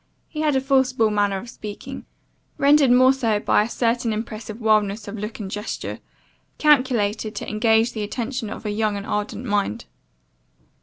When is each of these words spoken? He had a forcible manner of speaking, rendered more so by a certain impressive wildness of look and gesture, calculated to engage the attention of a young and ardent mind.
He 0.27 0.41
had 0.41 0.55
a 0.55 0.61
forcible 0.61 1.11
manner 1.11 1.37
of 1.37 1.47
speaking, 1.47 2.07
rendered 2.57 2.89
more 2.89 3.13
so 3.13 3.39
by 3.39 3.61
a 3.61 3.69
certain 3.69 4.11
impressive 4.11 4.59
wildness 4.59 5.07
of 5.07 5.19
look 5.19 5.39
and 5.39 5.51
gesture, 5.51 5.99
calculated 6.57 7.35
to 7.35 7.47
engage 7.47 7.91
the 7.93 8.01
attention 8.01 8.49
of 8.49 8.65
a 8.65 8.71
young 8.71 8.97
and 8.97 9.05
ardent 9.05 9.45
mind. 9.45 9.85